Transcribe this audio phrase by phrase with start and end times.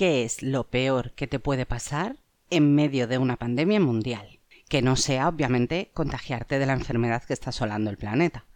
[0.00, 2.16] ¿qué es lo peor que te puede pasar
[2.48, 4.40] en medio de una pandemia mundial?
[4.70, 8.46] Que no sea, obviamente, contagiarte de la enfermedad que está asolando el planeta.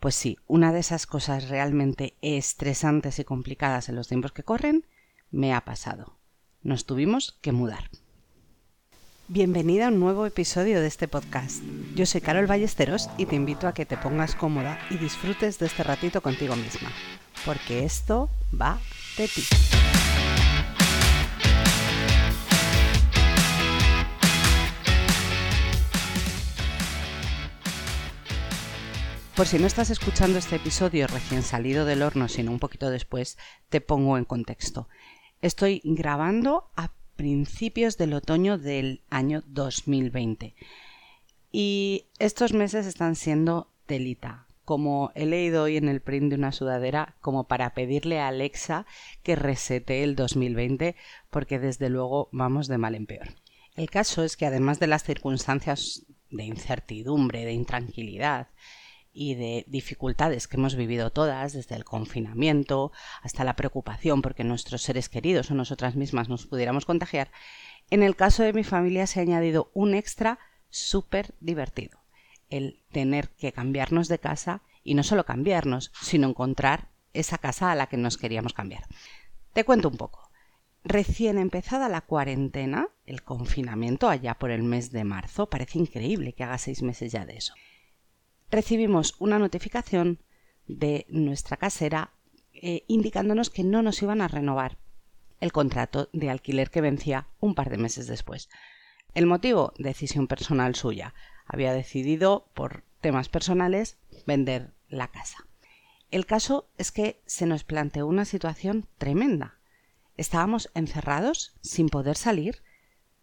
[0.00, 4.86] Pues sí, una de esas cosas realmente estresantes y complicadas en los tiempos que corren
[5.30, 6.16] me ha pasado.
[6.62, 7.90] Nos tuvimos que mudar.
[9.28, 11.62] Bienvenida a un nuevo episodio de este podcast.
[11.94, 15.66] Yo soy Carol Ballesteros y te invito a que te pongas cómoda y disfrutes de
[15.66, 16.90] este ratito contigo misma,
[17.44, 18.80] porque esto va
[19.18, 19.42] de ti.
[29.36, 33.36] Por si no estás escuchando este episodio recién salido del horno, sino un poquito después,
[33.68, 34.88] te pongo en contexto.
[35.42, 40.54] Estoy grabando a principios del otoño del año 2020
[41.52, 44.46] y estos meses están siendo telita.
[44.64, 48.86] Como he leído hoy en el print de una sudadera, como para pedirle a Alexa
[49.22, 50.96] que resete el 2020,
[51.28, 53.34] porque desde luego vamos de mal en peor.
[53.76, 58.48] El caso es que además de las circunstancias de incertidumbre, de intranquilidad,
[59.16, 64.82] y de dificultades que hemos vivido todas, desde el confinamiento hasta la preocupación porque nuestros
[64.82, 67.32] seres queridos o nosotras mismas nos pudiéramos contagiar,
[67.90, 71.98] en el caso de mi familia se ha añadido un extra súper divertido,
[72.50, 77.74] el tener que cambiarnos de casa y no solo cambiarnos, sino encontrar esa casa a
[77.74, 78.84] la que nos queríamos cambiar.
[79.54, 80.30] Te cuento un poco.
[80.84, 86.44] Recién empezada la cuarentena, el confinamiento allá por el mes de marzo, parece increíble que
[86.44, 87.54] haga seis meses ya de eso
[88.50, 90.18] recibimos una notificación
[90.66, 92.12] de nuestra casera
[92.52, 94.78] eh, indicándonos que no nos iban a renovar
[95.40, 98.48] el contrato de alquiler que vencía un par de meses después.
[99.14, 101.14] El motivo, decisión personal suya.
[101.46, 105.46] Había decidido, por temas personales, vender la casa.
[106.10, 109.58] El caso es que se nos planteó una situación tremenda.
[110.16, 112.62] Estábamos encerrados, sin poder salir,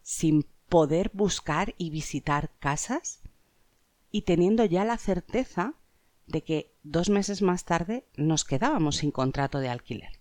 [0.01, 3.22] sin poder buscar y visitar casas,
[4.13, 5.73] y teniendo ya la certeza
[6.27, 10.19] de que dos meses más tarde nos quedábamos sin contrato de alquiler.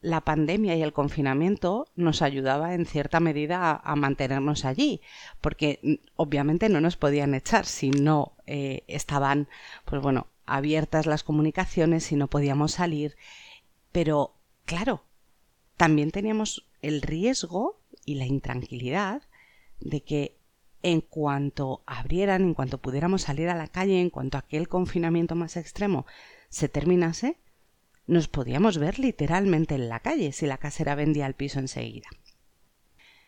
[0.00, 5.00] La pandemia y el confinamiento nos ayudaba en cierta medida a, mantenernos allí,
[5.40, 9.48] porque mm, obviamente no nos podían echar si no eh, estaban,
[9.84, 13.16] pues bueno, abiertas las comunicaciones, si no podíamos salir.
[13.90, 15.02] Pero, claro,
[15.76, 19.22] también teníamos el riesgo y la intranquilidad
[19.80, 20.37] de que
[20.82, 25.56] en cuanto abrieran, en cuanto pudiéramos salir a la calle, en cuanto aquel confinamiento más
[25.56, 26.06] extremo
[26.48, 27.38] se terminase,
[28.06, 32.08] nos podíamos ver literalmente en la calle si la casera vendía el piso enseguida.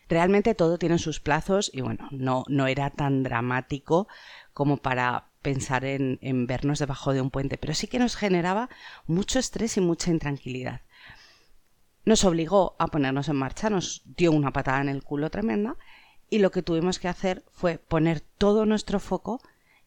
[0.09, 4.07] Realmente todo tiene sus plazos y bueno, no, no era tan dramático
[4.53, 8.69] como para pensar en, en vernos debajo de un puente, pero sí que nos generaba
[9.07, 10.81] mucho estrés y mucha intranquilidad.
[12.03, 15.77] Nos obligó a ponernos en marcha, nos dio una patada en el culo tremenda
[16.31, 19.41] y lo que tuvimos que hacer fue poner todo nuestro foco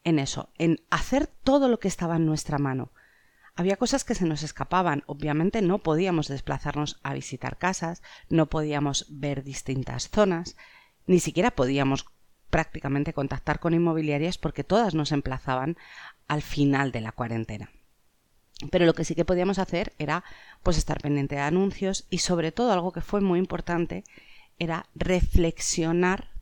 [0.05, 2.93] en eso, en hacer todo lo que estaba en nuestra mano.
[3.57, 9.07] Había cosas que se nos escapaban, obviamente no podíamos desplazarnos a visitar casas, no podíamos
[9.09, 10.57] ver distintas zonas,
[11.07, 12.07] ni siquiera podíamos
[12.51, 15.79] prácticamente contactar con inmobiliarias porque todas nos emplazaban
[16.29, 17.71] al final de la cuarentena.
[18.71, 20.25] Pero lo que sí que podíamos hacer era
[20.63, 24.05] pues estar pendiente de anuncios y sobre todo algo que fue muy importante
[24.59, 26.34] era reflexionar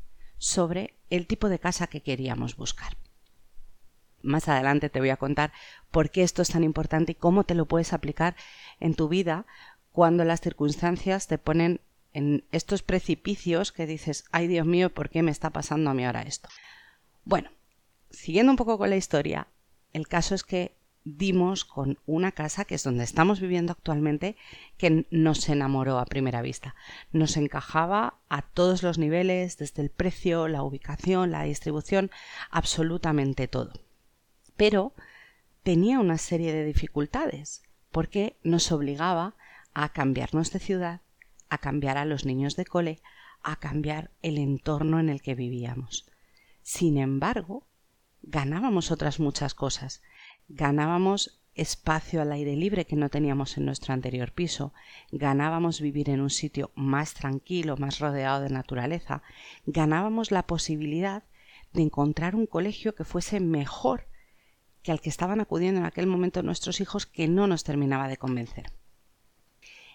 [0.43, 2.97] sobre el tipo de casa que queríamos buscar.
[4.23, 5.53] Más adelante te voy a contar
[5.93, 8.35] por qué esto es tan importante y cómo te lo puedes aplicar
[8.81, 9.47] en tu vida
[9.93, 11.81] cuando las circunstancias te ponen
[12.13, 16.05] en estos precipicios que dices, ay Dios mío, ¿por qué me está pasando a mí
[16.05, 16.49] ahora esto?
[17.25, 17.51] Bueno,
[18.11, 19.47] siguiendo un poco con la historia,
[19.93, 24.37] el caso es que dimos con una casa que es donde estamos viviendo actualmente
[24.77, 26.75] que nos enamoró a primera vista.
[27.13, 32.11] Nos encajaba a todos los niveles, desde el precio, la ubicación, la distribución,
[32.51, 33.73] absolutamente todo.
[34.57, 34.95] Pero
[35.63, 39.35] tenía una serie de dificultades porque nos obligaba
[39.75, 41.01] a cambiarnos de ciudad,
[41.49, 43.01] a cambiar a los niños de cole,
[43.43, 46.07] a cambiar el entorno en el que vivíamos.
[46.63, 47.67] Sin embargo,
[48.23, 50.01] ganábamos otras muchas cosas
[50.49, 54.73] ganábamos espacio al aire libre que no teníamos en nuestro anterior piso,
[55.11, 59.23] ganábamos vivir en un sitio más tranquilo, más rodeado de naturaleza,
[59.67, 61.25] ganábamos la posibilidad
[61.73, 64.07] de encontrar un colegio que fuese mejor
[64.83, 68.17] que al que estaban acudiendo en aquel momento nuestros hijos que no nos terminaba de
[68.17, 68.73] convencer.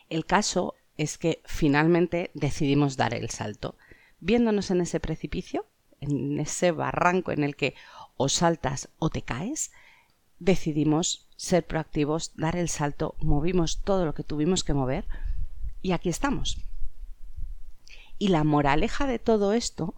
[0.10, 3.78] El caso es que finalmente decidimos dar el salto,
[4.20, 5.66] viéndonos en ese precipicio,
[6.00, 7.76] en ese barranco en el que
[8.16, 9.72] o saltas o te caes,
[10.40, 15.06] decidimos ser proactivos, dar el salto, movimos todo lo que tuvimos que mover
[15.82, 16.58] y aquí estamos.
[18.18, 19.96] Y la moraleja de todo esto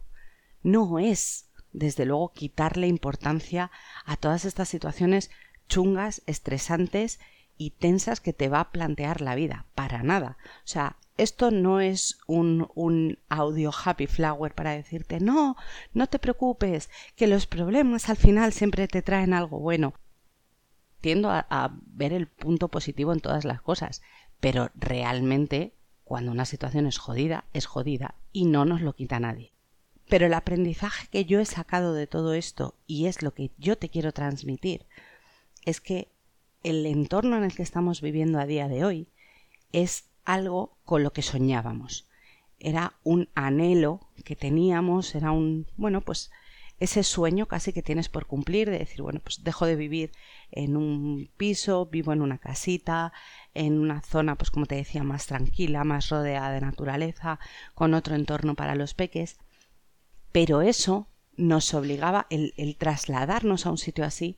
[0.62, 3.72] no es, desde luego, quitarle importancia
[4.06, 5.32] a todas estas situaciones
[5.68, 7.20] chungas, estresantes
[7.58, 9.66] y tensas que te va a plantear la vida.
[9.76, 10.38] Para nada.
[10.66, 15.58] O sea, esto no es un, un, audio happy flower para decirte no,
[15.94, 19.94] no te preocupes, que los problemas al final siempre te traen algo bueno.
[21.02, 24.02] Tiendo a, a ver el punto positivo en todas las cosas,
[24.40, 25.74] pero realmente
[26.04, 29.54] cuando una situación es jodida, es jodida y no nos lo quita nadie.
[30.08, 33.78] Pero el aprendizaje que yo he sacado de todo esto, y es lo que yo
[33.78, 34.88] te quiero transmitir,
[35.66, 36.10] es que
[36.64, 39.08] el entorno en el que estamos viviendo a día de hoy
[39.72, 42.08] es algo con lo que soñábamos.
[42.60, 46.32] Era un anhelo que teníamos, era un, bueno, pues
[46.80, 50.12] ese sueño casi que tienes por cumplir de decir, bueno, pues dejo de vivir
[50.52, 53.12] en un piso, vivo en una casita,
[53.54, 57.40] en una zona, pues como te decía, más tranquila, más rodeada de naturaleza,
[57.76, 59.38] con otro entorno para los peques.
[60.32, 64.38] Pero eso nos obligaba, el, el trasladarnos a un sitio así,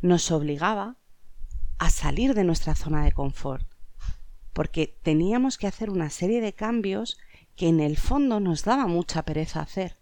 [0.00, 0.96] nos obligaba
[1.78, 3.66] a salir de nuestra zona de confort,
[4.52, 7.18] porque teníamos que hacer una serie de cambios
[7.54, 10.01] que en el fondo nos daba mucha pereza hacer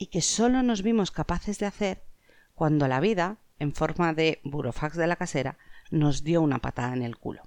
[0.00, 2.02] y que solo nos vimos capaces de hacer
[2.54, 5.58] cuando la vida, en forma de burofax de la casera,
[5.90, 7.46] nos dio una patada en el culo.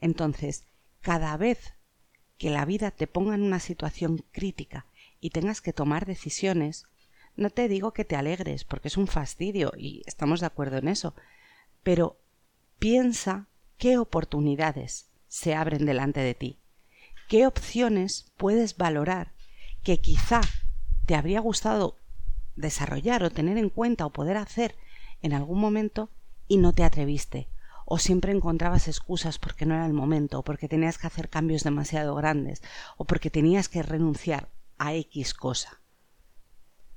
[0.00, 0.68] Entonces,
[1.00, 1.74] cada vez
[2.38, 4.86] que la vida te ponga en una situación crítica
[5.20, 6.86] y tengas que tomar decisiones,
[7.34, 10.86] no te digo que te alegres, porque es un fastidio y estamos de acuerdo en
[10.86, 11.16] eso,
[11.82, 12.20] pero
[12.78, 16.60] piensa qué oportunidades se abren delante de ti,
[17.28, 19.32] qué opciones puedes valorar
[19.82, 20.40] que quizá
[21.08, 21.96] te habría gustado
[22.54, 24.76] desarrollar o tener en cuenta o poder hacer
[25.22, 26.10] en algún momento
[26.48, 27.48] y no te atreviste,
[27.86, 31.64] o siempre encontrabas excusas porque no era el momento, o porque tenías que hacer cambios
[31.64, 32.62] demasiado grandes,
[32.98, 35.80] o porque tenías que renunciar a X cosa.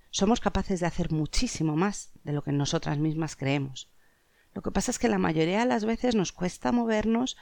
[0.10, 3.90] Somos capaces de hacer muchísimo más de lo que nosotras mismas creemos.
[4.54, 7.38] Lo que pasa es que la mayoría de las veces nos cuesta movernos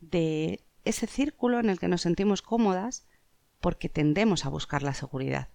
[0.00, 3.04] de ese círculo en el que nos sentimos cómodas
[3.60, 5.48] porque tendemos a buscar la seguridad.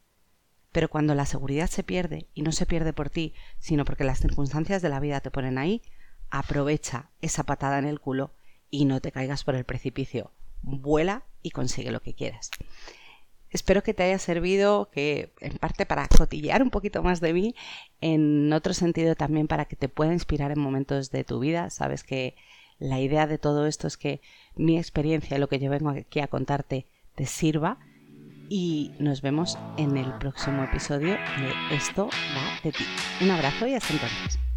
[0.71, 4.19] Pero cuando la seguridad se pierde, y no se pierde por ti, sino porque las
[4.19, 5.81] circunstancias de la vida te ponen ahí,
[6.29, 8.33] aprovecha esa patada en el culo
[8.69, 10.31] y no te caigas por el precipicio.
[10.61, 12.51] Vuela y consigue lo que quieras.
[13.49, 17.55] Espero que te haya servido, que en parte para cotillear un poquito más de mí,
[17.99, 21.71] en otro sentido también para que te pueda inspirar en momentos de tu vida.
[21.71, 22.35] Sabes que
[22.77, 24.21] la idea de todo esto es que
[24.55, 26.85] mi experiencia, lo que yo vengo aquí a contarte,
[27.15, 27.79] te sirva
[28.49, 32.83] y nos vemos en el próximo episodio de Esto va de ti.
[33.21, 34.48] Un abrazo y hasta entonces.